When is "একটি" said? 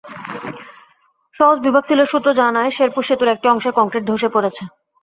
3.33-3.47